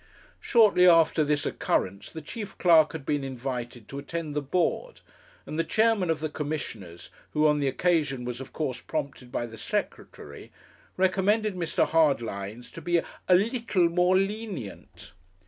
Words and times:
Shortly 0.39 0.87
after 0.87 1.23
this 1.23 1.45
occurrence 1.45 2.09
the 2.09 2.23
chief 2.23 2.57
clerk 2.57 2.93
had 2.93 3.05
been 3.05 3.23
invited 3.23 3.87
to 3.87 3.99
attend 3.99 4.35
the 4.35 4.41
Board, 4.41 5.01
and 5.45 5.59
the 5.59 5.63
Chairman 5.63 6.09
of 6.09 6.21
the 6.21 6.27
Commissioners, 6.27 7.11
who, 7.33 7.45
on 7.45 7.59
the 7.59 7.67
occasion, 7.67 8.25
was 8.25 8.41
of 8.41 8.51
course 8.51 8.81
prompted 8.81 9.31
by 9.31 9.45
the 9.45 9.57
Secretary, 9.59 10.51
recommended 10.97 11.53
Mr. 11.55 11.87
Hardlines 11.87 12.71
to 12.71 12.81
be 12.81 12.97
a 12.97 13.05
leetle 13.35 13.89
more 13.89 14.17
lenient. 14.17 15.13